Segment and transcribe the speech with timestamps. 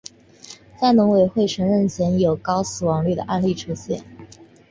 [0.79, 4.03] 在农委会承认前已有高死亡率的案例出现。